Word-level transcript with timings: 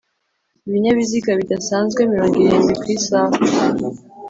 ibinyabiziga 0.67 1.31
bidasanzwe 1.39 2.01
mirongo 2.11 2.35
irindwi 2.43 2.73
ku 2.81 2.85
isaha 2.97 3.37